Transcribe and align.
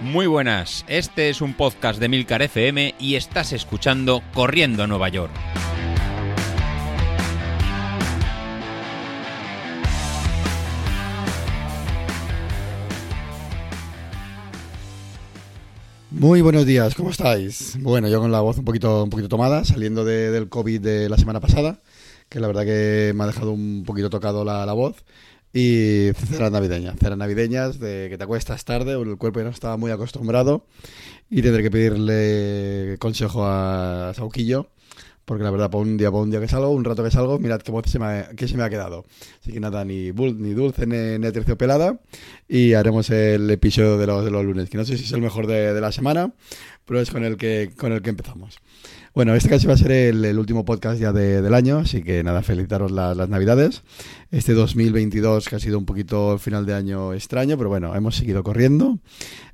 Muy 0.00 0.26
buenas, 0.26 0.84
este 0.88 1.28
es 1.28 1.40
un 1.40 1.54
podcast 1.54 1.98
de 1.98 2.08
Milcar 2.08 2.42
FM 2.42 2.94
y 3.00 3.16
estás 3.16 3.52
escuchando 3.52 4.22
Corriendo 4.32 4.84
a 4.84 4.86
Nueva 4.86 5.08
York. 5.08 5.32
Muy 16.10 16.40
buenos 16.40 16.64
días, 16.64 16.94
¿cómo 16.94 17.10
estáis? 17.10 17.76
Bueno, 17.80 18.08
yo 18.08 18.18
con 18.20 18.32
la 18.32 18.40
voz 18.40 18.56
un 18.58 18.64
poquito, 18.64 19.04
un 19.04 19.10
poquito 19.10 19.28
tomada, 19.28 19.64
saliendo 19.64 20.04
de- 20.04 20.30
del 20.30 20.48
COVID 20.48 20.80
de 20.80 21.08
la 21.08 21.18
semana 21.18 21.38
pasada, 21.40 21.80
que 22.30 22.40
la 22.40 22.46
verdad 22.46 22.64
que 22.64 23.12
me 23.14 23.24
ha 23.24 23.26
dejado 23.26 23.52
un 23.52 23.84
poquito 23.86 24.08
tocado 24.08 24.44
la, 24.44 24.64
la 24.64 24.72
voz. 24.72 24.96
Y 25.52 26.10
ceras 26.14 26.52
navideñas, 26.52 26.96
ceras 26.98 27.18
navideñas 27.18 27.78
de 27.80 28.08
que 28.10 28.18
te 28.18 28.24
acuestas 28.24 28.64
tarde, 28.64 28.92
el 29.00 29.16
cuerpo 29.16 29.40
ya 29.40 29.44
no 29.44 29.50
estaba 29.50 29.76
muy 29.76 29.90
acostumbrado 29.90 30.66
y 31.30 31.42
tendré 31.42 31.62
que 31.62 31.70
pedirle 31.70 32.96
consejo 32.98 33.46
a 33.46 34.12
Sauquillo, 34.14 34.68
porque 35.28 35.44
la 35.44 35.50
verdad, 35.50 35.70
por 35.70 35.82
un 35.86 35.98
día, 35.98 36.10
por 36.10 36.22
un 36.22 36.30
día 36.30 36.40
que 36.40 36.48
salgo, 36.48 36.70
un 36.70 36.82
rato 36.84 37.04
que 37.04 37.10
salgo, 37.10 37.38
mirad 37.38 37.60
qué 37.60 37.70
voz 37.70 37.84
se 37.86 37.98
me 37.98 38.06
ha, 38.06 38.30
se 38.34 38.56
me 38.56 38.62
ha 38.62 38.70
quedado. 38.70 39.04
Así 39.42 39.52
que 39.52 39.60
nada, 39.60 39.84
ni, 39.84 40.10
bul- 40.10 40.36
ni 40.38 40.54
dulce 40.54 40.86
ni, 40.86 41.18
ni 41.18 41.30
terciopelada 41.30 42.00
y 42.48 42.72
haremos 42.72 43.10
el 43.10 43.50
episodio 43.50 43.98
de 43.98 44.06
los, 44.06 44.24
de 44.24 44.30
los 44.30 44.42
lunes, 44.44 44.70
que 44.70 44.78
no 44.78 44.84
sé 44.86 44.96
si 44.96 45.04
es 45.04 45.12
el 45.12 45.20
mejor 45.20 45.46
de, 45.46 45.74
de 45.74 45.80
la 45.82 45.92
semana, 45.92 46.32
pero 46.86 46.98
es 47.00 47.10
con 47.10 47.24
el 47.24 47.36
que, 47.36 47.70
con 47.76 47.92
el 47.92 48.00
que 48.00 48.08
empezamos. 48.10 48.56
Bueno, 49.14 49.34
este 49.34 49.48
casi 49.50 49.66
va 49.66 49.74
a 49.74 49.76
ser 49.76 49.90
el, 49.92 50.38
último 50.38 50.64
podcast 50.64 50.98
ya 51.00 51.12
de- 51.12 51.42
del 51.42 51.52
año, 51.52 51.78
así 51.80 52.02
que 52.02 52.22
nada, 52.24 52.42
felicitaros 52.42 52.90
la- 52.90 53.14
las 53.14 53.28
navidades. 53.28 53.82
Este 54.30 54.54
2022 54.54 55.46
que 55.48 55.56
ha 55.56 55.60
sido 55.60 55.76
un 55.78 55.84
poquito 55.84 56.32
el 56.32 56.38
final 56.38 56.64
de 56.64 56.72
año 56.74 57.12
extraño, 57.12 57.58
pero 57.58 57.68
bueno, 57.68 57.94
hemos 57.94 58.16
seguido 58.16 58.42
corriendo, 58.42 58.98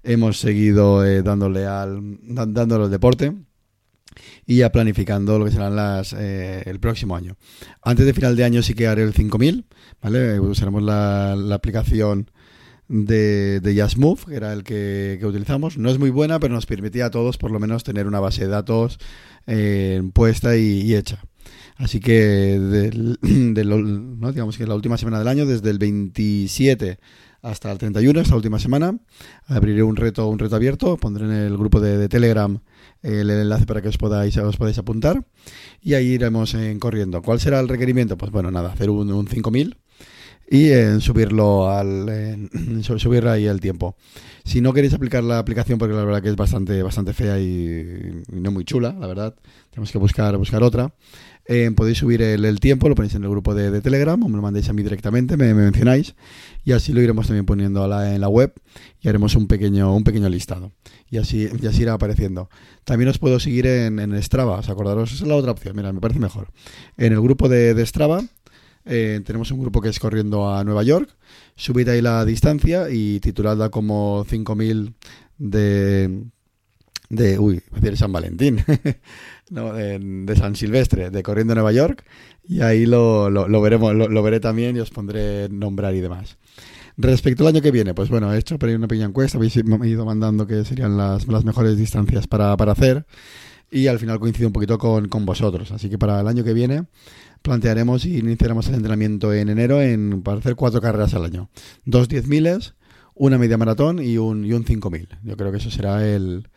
hemos 0.05 0.39
seguido 0.39 1.05
eh, 1.05 1.23
dándole, 1.23 1.67
al, 1.67 2.01
dándole 2.23 2.85
al 2.85 2.91
deporte 2.93 3.33
y 4.47 4.57
ya 4.57 4.71
planificando 4.73 5.39
lo 5.39 5.45
que 5.45 5.51
serán 5.53 5.77
las 5.77 6.13
eh, 6.13 6.63
el 6.67 6.81
próximo 6.81 7.17
año. 7.17 7.37
Antes 7.83 8.07
de 8.07 8.15
final 8.15 8.37
de 8.37 8.45
año 8.45 8.63
sí 8.63 8.75
que 8.75 8.87
haré 8.87 9.03
el 9.03 9.13
5000, 9.15 9.65
¿vale? 10.03 10.41
Usaremos 10.41 10.83
la, 10.83 11.37
la 11.37 11.55
aplicación 11.55 12.31
de, 12.89 13.61
de 13.61 13.89
Move, 13.97 14.21
que 14.29 14.35
era 14.35 14.53
el 14.53 14.63
que, 14.63 15.17
que 15.21 15.27
utilizamos. 15.27 15.79
No 15.79 15.91
es 15.91 15.99
muy 15.99 16.11
buena, 16.11 16.39
pero 16.39 16.55
nos 16.55 16.67
permitía 16.67 17.07
a 17.07 17.11
todos 17.11 17.39
por 17.39 17.51
lo 17.51 17.59
menos 17.61 17.85
tener 17.85 18.07
una 18.07 18.21
base 18.21 18.43
de 18.43 18.49
datos 18.49 18.99
eh, 19.47 20.03
puesta 20.13 20.57
y, 20.57 20.95
hecha. 20.95 21.25
Así 21.77 22.01
que 22.01 22.59
del- 22.59 23.19
¿no? 23.23 24.33
digamos 24.33 24.57
que 24.57 24.67
la 24.67 24.75
última 24.75 24.97
semana 24.97 25.19
del 25.19 25.29
año, 25.29 25.47
desde 25.47 25.71
el 25.71 25.79
27 25.79 26.99
hasta 27.45 27.71
el 27.71 27.77
31, 27.77 28.21
esta 28.21 28.35
última 28.35 28.59
semana, 28.59 28.99
abriré 29.47 29.83
un 29.83 29.97
reto, 29.97 30.27
un 30.29 30.39
reto 30.39 30.57
abierto, 30.57 30.97
pondré 30.97 31.27
en 31.27 31.33
el 31.33 31.59
grupo 31.59 31.79
de, 31.79 32.09
Telegram 32.09 32.59
el 33.03 33.29
enlace 33.29 33.67
para 33.67 33.83
que 33.83 33.89
os 33.89 33.99
podáis, 33.99 34.35
os 34.39 34.57
podáis 34.57 34.79
apuntar 34.79 35.27
y 35.83 35.93
ahí 35.93 36.07
iremos 36.07 36.55
en 36.55 36.79
corriendo. 36.79 37.21
¿Cuál 37.21 37.41
será 37.41 37.61
el 37.61 37.69
requerimiento? 37.69 38.17
Pues 38.17 38.33
bueno, 38.33 38.51
nada, 38.51 38.73
hacer 38.73 38.89
un, 38.89 39.13
un 39.13 39.29
5000 39.29 39.77
y 40.51 40.71
en 40.71 41.01
subirlo 41.01 41.71
al 41.71 42.09
en 42.09 42.83
su- 42.85 42.99
subir 42.99 43.27
ahí 43.27 43.47
el 43.47 43.61
tiempo. 43.61 43.97
Si 44.45 44.61
no 44.61 44.73
queréis 44.75 44.93
aplicar 44.93 45.25
la 45.25 45.39
aplicación 45.39 45.79
porque 45.79 45.95
la 45.95 46.05
verdad 46.05 46.23
que 46.23 46.29
es 46.29 46.37
bastante 46.37 46.83
bastante 46.83 47.15
fea 47.15 47.41
y, 47.41 48.23
no 48.31 48.51
muy 48.53 48.65
chula, 48.65 48.95
la 48.99 49.07
verdad, 49.07 49.35
tenemos 49.71 49.91
que 49.91 49.99
buscar 49.99 50.37
buscar 50.37 50.63
otra. 50.63 50.95
eh, 51.47 51.71
podéis 51.77 51.99
subir 51.99 52.23
el, 52.23 52.59
tiempo, 52.61 52.89
lo 52.89 52.95
ponéis 52.95 53.15
en 53.15 53.23
el 53.25 53.29
grupo 53.31 53.55
de, 53.55 53.81
Telegram 53.83 54.23
o 54.23 54.29
me 54.29 54.37
lo 54.37 54.43
mandéis 54.43 54.69
a 54.71 54.73
mí 54.73 54.83
directamente, 54.83 55.37
me, 55.37 55.53
me 55.55 55.63
mencionáis 55.65 56.15
y 56.65 56.73
así 56.73 56.93
lo 56.95 57.03
iremos 57.03 57.27
también 57.27 57.45
poniendo 57.47 57.83
a 57.85 57.89
la- 57.89 58.15
en 58.15 58.21
la 58.21 58.29
web 58.29 58.53
y 59.01 59.09
haremos 59.09 59.35
un 59.37 59.47
pequeño 59.47 59.95
un 59.95 60.05
pequeño 60.05 60.29
listado 60.31 60.73
y 61.11 61.19
así 61.19 61.49
y 61.61 61.67
así 61.67 61.83
irá 61.83 61.95
apareciendo. 61.95 62.49
También 62.85 63.09
os 63.09 63.19
puedo 63.19 63.41
seguir 63.41 63.67
en, 63.67 63.99
en 63.99 64.23
Strava, 64.23 64.59
os 64.59 64.69
acordaros, 64.71 65.13
esa 65.13 65.25
es 65.25 65.29
la 65.29 65.37
otra 65.37 65.53
opción, 65.53 65.75
mira, 65.77 65.93
me 65.93 66.01
parece 66.01 66.21
mejor. 66.21 66.49
En 66.99 67.13
el 67.13 67.21
grupo 67.21 67.49
de, 67.49 67.75
de 67.75 67.85
Strava 67.87 68.23
eh, 68.87 69.21
tenemos 69.25 69.51
un 69.51 69.61
grupo 69.61 69.81
que 69.81 69.89
es 69.89 69.99
corriendo 69.99 70.53
a 70.53 70.63
Nueva 70.65 70.83
York. 70.83 71.09
Subid 71.57 71.89
ahí 71.89 72.03
la 72.03 72.25
distancia 72.25 72.91
y 72.91 73.21
tituladla 73.21 73.71
como 73.71 74.25
5000 74.29 74.95
de. 75.39 76.25
de. 77.09 77.39
Uy, 77.39 77.63
decir 77.73 77.97
San 77.97 78.13
Valentín. 78.13 78.63
no, 79.51 79.73
de, 79.73 80.37
San 80.37 80.57
Silvestre, 80.57 81.11
de 81.11 81.23
corriendo 81.23 81.53
a 81.53 81.57
Nueva 81.57 81.73
York. 81.73 82.05
Y 82.47 82.61
ahí 82.61 82.85
lo, 82.85 83.31
lo, 83.31 83.61
veremos, 83.63 83.95
lo, 83.95 84.23
veré 84.23 84.41
también 84.41 84.77
y 84.77 84.81
os 84.81 84.91
pondré 84.91 85.49
nombrar 85.49 85.95
y 85.95 86.01
demás. 86.01 86.37
Respecto 86.97 87.43
al 87.43 87.55
año 87.55 87.63
que 87.63 87.71
viene, 87.71 87.95
pues 87.95 88.09
bueno, 88.09 88.33
he 88.33 88.39
hecho 88.39 88.59
por 88.59 88.69
ahí 88.69 88.75
una 88.75 88.87
pequeña 88.87 89.07
encuesta, 89.07 89.39
habéis 89.39 89.57
ido 89.57 90.05
mandando 90.05 90.47
que 90.47 90.65
serían 90.65 90.97
las, 90.97 91.27
las 91.27 91.45
mejores 91.45 91.77
distancias 91.77 92.29
para, 92.29 92.57
para 92.57 92.71
hacer 92.71 93.05
y 93.69 93.89
al 93.89 93.99
final 93.99 94.21
coincido 94.21 94.47
un 94.47 94.53
poquito 94.53 94.79
con, 94.79 95.09
con 95.09 95.27
vosotros. 95.27 95.73
Así 95.73 95.91
que 95.91 95.99
para 95.99 96.21
el 96.21 96.29
año 96.29 96.45
que 96.45 96.53
viene 96.53 96.85
plantearemos 97.45 98.07
y 98.07 98.17
iniciaremos 98.19 98.67
el 98.69 98.75
entrenamiento 98.77 99.35
en 99.35 99.51
enero 99.51 99.83
en, 99.83 100.23
para 100.23 100.39
hacer 100.39 100.57
cuatro 100.57 100.81
carreras 100.81 101.13
al 101.13 101.27
año. 101.27 101.51
Dos 101.85 102.09
diez 102.09 102.27
miles, 102.27 102.73
una 103.15 103.37
media 103.37 103.59
maratón 103.59 104.03
y 104.03 104.17
un, 104.17 104.47
y 104.47 104.53
un 104.55 104.65
cinco 104.65 104.91
mil. 104.91 105.09
Yo 105.23 105.37
creo 105.37 105.53
que 105.53 105.59
eso 105.59 105.71
será 105.71 106.09
el, 106.09 106.49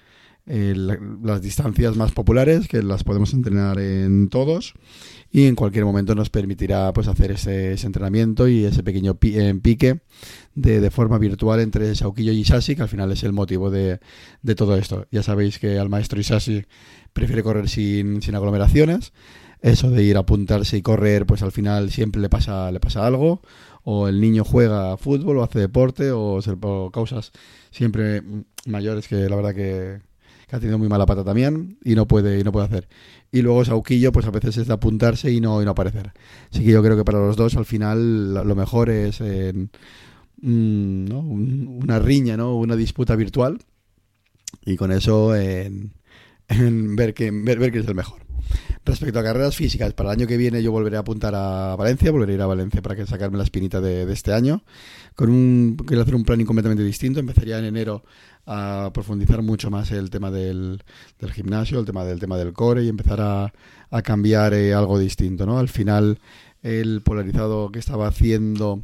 el- 0.46 0.98
las 1.24 1.42
distancias 1.42 1.98
más 1.98 2.14
populares, 2.14 2.70
que 2.70 2.82
las 2.82 3.04
podemos 3.04 3.34
entrenar 3.34 3.80
en 3.80 4.30
todos 4.30 4.76
y 5.30 5.48
en 5.48 5.56
cualquier 5.56 5.84
momento 5.84 6.16
nos 6.16 6.30
permitirá 6.30 6.94
pues 6.94 7.10
hacer 7.10 7.32
ese, 7.32 7.74
ese 7.74 7.86
entrenamiento 7.86 8.48
y 8.48 8.64
ese 8.64 8.82
pequeño 8.82 9.16
pi- 9.16 9.38
eh, 9.38 9.54
pique 9.62 10.00
de, 10.56 10.80
de 10.80 10.90
forma 10.90 11.18
virtual 11.18 11.60
entre 11.60 11.94
Sauquillo 11.96 12.32
y 12.32 12.40
Isasi, 12.40 12.78
que 12.78 12.84
al 12.84 12.88
final 12.88 13.12
es 13.12 13.24
el 13.24 13.34
motivo 13.34 13.70
de, 13.70 14.00
de 14.42 14.56
todo 14.56 14.78
esto. 14.78 15.06
Ya 15.12 15.22
sabéis 15.22 15.60
que 15.60 15.78
al 15.80 15.90
maestro 15.90 16.18
Isasi 16.22 16.64
prefiere 17.12 17.44
correr 17.44 17.68
sin, 17.68 18.22
sin 18.22 18.36
aglomeraciones. 18.36 19.12
Eso 19.62 19.90
de 19.90 20.04
ir 20.04 20.18
a 20.18 20.22
apuntarse 20.22 20.78
y 20.78 20.82
correr, 20.82 21.26
pues 21.26 21.42
al 21.42 21.52
final 21.52 21.90
siempre 21.92 22.22
le 22.22 22.30
pasa, 22.30 22.72
le 22.72 22.80
pasa 22.80 23.06
algo. 23.06 23.42
O 23.84 24.08
el 24.08 24.20
niño 24.22 24.44
juega 24.44 24.98
fútbol 24.98 25.38
o 25.38 25.44
hace 25.44 25.60
deporte 25.60 26.12
o, 26.12 26.40
causas 26.92 27.32
siempre 27.72 28.22
mayores 28.66 29.08
que 29.08 29.30
la 29.30 29.36
verdad 29.36 29.56
que, 29.56 30.02
ha 30.52 30.60
tenido 30.60 30.78
muy 30.78 30.88
mala 30.90 31.06
pata 31.06 31.24
también 31.24 31.78
y 31.84 31.96
no 31.96 32.08
puede, 32.08 32.40
y 32.40 32.44
no 32.44 32.52
puede 32.52 32.66
hacer. 32.68 32.88
Y 33.32 33.42
luego 33.42 33.64
Sauquillo, 33.66 34.12
pues 34.12 34.26
a 34.26 34.32
veces 34.32 34.58
es 34.58 34.68
de 34.68 34.74
apuntarse 34.74 35.32
y 35.32 35.42
no, 35.42 35.62
y 35.62 35.66
no 35.66 35.72
aparecer. 35.72 36.12
Así 36.52 36.64
que 36.64 36.72
yo 36.72 36.84
creo 36.84 36.98
que 36.98 37.04
para 37.06 37.20
los 37.20 37.36
dos 37.38 37.56
al 37.56 37.66
final 37.66 38.34
lo 38.34 38.56
mejor 38.56 38.90
es 38.90 39.22
en, 39.22 39.70
mm, 40.42 41.06
¿no? 41.06 41.20
Un- 41.20 41.80
una 41.84 42.00
riña, 42.00 42.38
¿no? 42.38 42.56
una 42.58 42.76
disputa 42.76 43.16
virtual 43.16 43.60
y 44.66 44.76
con 44.78 44.92
eso 44.92 45.36
en, 45.36 45.94
en 46.50 46.96
ver, 46.96 47.14
que, 47.14 47.32
ver, 47.32 47.60
ver 47.60 47.72
quién 47.72 47.84
es 47.84 47.90
el 47.90 47.96
mejor. 47.96 48.27
Respecto 48.86 49.20
a 49.20 49.24
carreras 49.24 49.56
físicas, 49.56 49.94
para 49.94 50.10
el 50.12 50.20
año 50.20 50.28
que 50.28 50.38
viene 50.38 50.64
yo 50.64 50.72
volveré 50.72 50.96
a 50.98 51.02
apuntar 51.02 51.36
a 51.36 51.76
Valencia, 51.76 52.10
volveré 52.12 52.34
a 52.34 52.36
ir 52.36 52.42
a 52.42 52.48
Valencia 52.48 52.82
para 52.82 52.96
que 52.96 53.06
sacarme 53.06 53.38
la 53.38 53.44
espinita 53.44 53.82
de, 53.82 54.12
este 54.12 54.34
año. 54.34 54.64
Con 55.16 55.30
un, 55.30 55.78
quiero 55.86 56.04
hacer 56.04 56.16
un 56.16 56.24
planning 56.24 56.46
completamente 56.46 56.84
distinto. 56.84 57.20
Empezaría 57.20 57.60
en 57.60 57.66
enero 57.66 58.04
a 58.46 58.92
profundizar 58.94 59.42
mucho 59.42 59.70
más 59.70 59.92
el 59.92 60.10
tema 60.10 60.32
del, 60.32 60.82
gimnasio, 61.34 61.80
el 61.80 61.86
tema 61.86 62.06
del 62.06 62.20
tema 62.20 62.38
del 62.38 62.54
core 62.54 62.84
y 62.84 62.88
empezar 62.88 63.20
a, 63.20 63.52
cambiar 64.04 64.54
eh, 64.54 64.74
algo 64.74 64.98
distinto, 64.98 65.46
¿no? 65.46 65.60
Al 65.60 65.68
final 65.68 66.20
el 66.62 67.02
polarizado 67.02 67.70
que 67.72 67.80
estaba 67.80 68.08
haciendo 68.08 68.84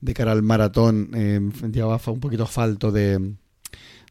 de 0.00 0.14
cara 0.14 0.32
al 0.32 0.42
maratón 0.42 1.10
eh, 1.14 1.40
llevaba 1.72 2.00
un 2.08 2.20
poquito 2.20 2.46
falto 2.46 2.92
de, 2.92 3.36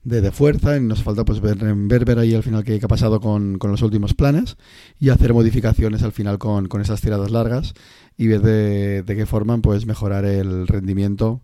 de, 0.04 0.22
de 0.22 0.32
fuerza 0.32 0.78
y 0.78 0.82
nos 0.82 1.04
falta 1.04 1.26
pues 1.26 1.42
ver, 1.42 1.58
ver, 1.60 2.20
ahí 2.20 2.34
al 2.34 2.44
final 2.44 2.64
qué, 2.64 2.80
qué 2.80 2.86
ha 2.86 2.90
pasado 2.90 3.20
con, 3.20 3.58
con 3.58 3.72
los 3.72 3.82
últimos 3.82 4.14
planes 4.14 4.58
y 5.00 5.10
hacer 5.10 5.34
modificaciones 5.34 6.04
al 6.04 6.12
final 6.12 6.38
con, 6.38 6.68
con 6.68 6.82
esas 6.82 7.02
tiradas 7.02 7.32
largas 7.32 7.74
y 8.18 8.28
ver 8.28 8.42
de, 8.42 9.04
de 9.04 9.16
qué 9.16 9.26
forma 9.26 9.58
pues 9.60 9.86
mejorar 9.86 10.26
el 10.26 10.68
rendimiento 10.68 11.42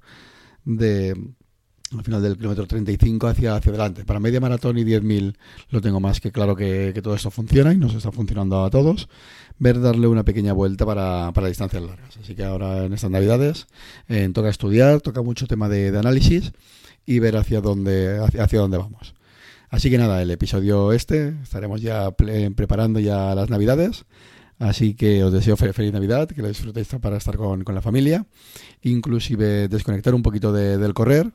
de 0.64 1.16
al 1.98 2.04
final 2.04 2.22
del 2.22 2.38
kilómetro 2.38 2.66
35 2.68 3.28
hacia, 3.28 3.56
hacia 3.56 3.70
adelante. 3.70 4.06
Para 4.06 4.20
media 4.20 4.40
maratón 4.40 4.78
y 4.78 4.84
10.000 4.84 5.36
lo 5.70 5.82
tengo 5.82 6.00
más 6.00 6.20
que 6.22 6.32
claro 6.32 6.56
que, 6.56 6.94
todo 7.04 7.16
esto 7.16 7.32
funciona 7.32 7.74
y 7.74 7.78
nos 7.78 7.94
está 7.94 8.12
funcionando 8.12 8.64
a 8.64 8.70
todos. 8.70 9.10
Ver 9.58 9.80
darle 9.80 10.08
una 10.08 10.24
pequeña 10.24 10.54
vuelta 10.54 10.86
para, 10.86 11.32
para 11.34 11.48
distancias 11.48 11.82
largas. 11.82 12.18
Así 12.18 12.36
que 12.36 12.44
ahora 12.44 12.86
en 12.86 12.94
estas 12.94 13.10
navidades 13.12 13.68
eh, 14.10 14.30
toca 14.34 14.50
estudiar, 14.50 15.02
toca 15.02 15.22
mucho 15.22 15.48
tema 15.48 15.70
de, 15.70 15.98
análisis 15.98 16.52
y 17.06 17.20
ver 17.20 17.38
hacia 17.38 17.62
dónde, 17.62 18.20
hacia, 18.20 18.60
dónde 18.60 18.78
vamos. 18.78 19.14
Así 19.70 19.90
que 19.90 19.98
nada, 19.98 20.22
el 20.22 20.32
episodio 20.32 20.92
este 20.94 21.36
estaremos 21.44 21.82
ya 21.82 22.12
preparando 22.12 23.00
ya 23.00 23.34
las 23.36 23.50
navidades. 23.50 24.06
Así 24.58 24.94
que 24.94 25.22
os 25.22 25.34
deseo 25.34 25.58
fe- 25.58 25.74
feliz 25.74 25.92
Navidad, 25.92 26.30
que 26.30 26.42
lo 26.42 26.48
disfrutéis 26.48 26.88
para 27.02 27.18
estar 27.18 27.36
con, 27.36 27.66
con 27.66 27.76
la 27.76 27.82
familia, 27.82 28.26
inclusive 28.84 29.68
desconectar 29.68 30.16
un 30.16 30.22
poquito 30.24 30.54
de- 30.54 30.78
del 30.78 30.94
correr. 30.94 31.32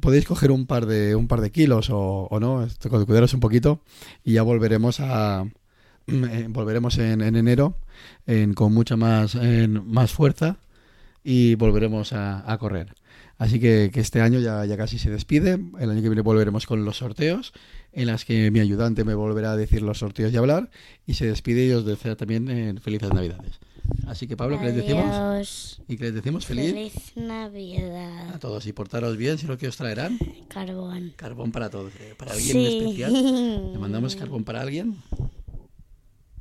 Podéis 0.00 0.24
coger 0.26 0.50
un 0.50 0.66
par 0.66 0.86
de 0.86 1.14
un 1.16 1.26
par 1.28 1.40
de 1.40 1.50
kilos 1.50 1.88
o, 1.90 2.28
no, 2.40 2.64
esto, 2.64 2.88
cuidaros 3.06 3.34
un 3.34 3.40
poquito 3.40 3.80
y 4.24 4.34
ya 4.34 4.42
volveremos 4.42 5.00
a 5.00 5.44
eh, 6.06 6.46
volveremos 6.48 6.98
en, 6.98 7.20
en 7.20 7.36
enero 7.36 7.76
en- 8.26 8.54
con 8.54 8.72
mucha 8.72 8.96
más 8.96 9.34
en- 9.34 9.86
más 9.90 10.12
fuerza 10.12 10.56
y 11.24 11.54
volveremos 11.56 12.12
a, 12.12 12.50
a 12.50 12.58
correr. 12.58 12.94
Así 13.38 13.58
que, 13.58 13.90
que 13.92 14.00
este 14.00 14.20
año 14.20 14.38
ya, 14.38 14.64
ya, 14.64 14.76
casi 14.76 14.98
se 14.98 15.10
despide. 15.10 15.58
El 15.80 15.90
año 15.90 16.00
que 16.02 16.08
viene 16.08 16.22
volveremos 16.22 16.66
con 16.66 16.84
los 16.84 16.98
sorteos, 16.98 17.52
en 17.92 18.06
las 18.06 18.24
que 18.24 18.50
mi 18.50 18.60
ayudante 18.60 19.04
me 19.04 19.14
volverá 19.14 19.52
a 19.52 19.56
decir 19.56 19.82
los 19.82 19.98
sorteos 19.98 20.32
y 20.32 20.36
hablar. 20.36 20.70
Y 21.06 21.14
se 21.14 21.26
despide 21.26 21.66
y 21.66 21.70
os 21.72 21.84
desea 21.84 22.16
también 22.16 22.48
eh, 22.50 22.74
felices 22.80 23.12
Navidades. 23.12 23.58
Así 24.06 24.26
que, 24.26 24.36
Pablo, 24.36 24.58
¿qué 24.58 24.66
les 24.66 24.76
decimos? 24.76 25.82
¿Y 25.88 25.96
qué 25.96 26.04
les 26.04 26.14
decimos? 26.14 26.46
Feliz, 26.46 26.72
Feliz 26.72 27.12
Navidad. 27.16 28.34
a 28.34 28.38
todos. 28.38 28.66
Y 28.66 28.72
portaros 28.72 29.16
bien, 29.16 29.38
si 29.38 29.46
lo 29.46 29.58
que 29.58 29.68
os 29.68 29.76
traerán. 29.76 30.18
Carbón. 30.48 31.12
Carbón 31.16 31.52
para 31.52 31.68
todos. 31.70 31.92
eh, 32.00 32.14
Para 32.16 32.32
alguien 32.32 32.52
Sí. 32.52 32.78
especial. 32.78 33.12
¿Le 33.72 33.78
mandamos 33.78 34.16
carbón 34.16 34.44
para 34.44 34.60
alguien? 34.62 34.96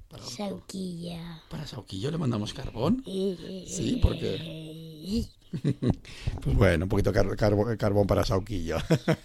Para, 0.08 0.24
Sauquilla. 0.26 1.42
para 1.50 1.66
Sauquillo 1.66 2.12
le 2.12 2.18
mandamos 2.18 2.54
carbón. 2.54 3.02
Sí, 3.06 3.66
Sí, 3.68 4.00
Pues 6.42 6.56
bueno, 6.56 6.86
un 6.86 6.90
poquito 6.90 7.12
carbón 7.12 8.08
para 8.08 8.24
Sauquillo. 8.24 8.78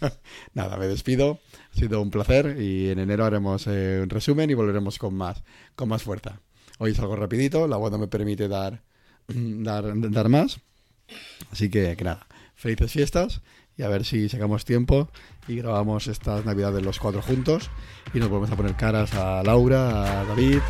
Nada, 0.55 0.77
me 0.77 0.87
despido. 0.87 1.39
Ha 1.73 1.79
sido 1.79 2.03
un 2.03 2.11
placer 2.11 2.61
y 2.61 2.91
en 2.91 2.99
enero 2.99 3.25
haremos 3.25 3.67
eh, 3.67 4.01
un 4.03 4.11
resumen 4.11 4.51
y 4.51 4.55
volveremos 4.55 4.99
con 4.99 5.15
más, 5.15 5.43
con 5.75 5.89
más 5.89 6.03
fuerza. 6.03 6.41
Hoy 6.79 6.93
es 6.93 6.99
algo 6.99 7.17
rapidito, 7.17 7.67
la 7.69 7.77
voz 7.77 7.91
no 7.91 7.99
me 7.99 8.09
permite 8.09 8.49
dar, 8.49 8.83
dar, 9.29 9.93
dar 10.11 10.29
más. 10.29 10.61
Así 11.51 11.71
que, 11.71 11.97
que 11.97 12.05
nada, 12.05 12.27
felices 12.55 12.93
fiestas 12.93 13.41
y 13.79 13.83
a 13.83 13.89
ver 13.89 14.05
si 14.05 14.29
sacamos 14.29 14.65
tiempo 14.65 15.09
y 15.47 15.57
grabamos 15.57 16.07
estas 16.07 16.45
navidades 16.45 16.85
los 16.85 16.99
cuatro 16.99 17.23
juntos 17.23 17.71
y 18.15 18.19
nos 18.19 18.29
volvemos 18.29 18.51
a 18.51 18.57
poner 18.57 18.75
caras 18.75 19.15
a 19.15 19.43
Laura, 19.43 20.21
a 20.21 20.25
David, 20.25 20.61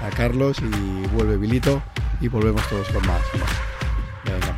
a 0.00 0.10
Carlos 0.10 0.58
y 0.58 1.06
vuelve 1.14 1.36
Vilito 1.38 1.82
y 2.20 2.28
volvemos 2.28 2.68
todos 2.68 2.88
con 2.88 3.06
más. 3.06 3.22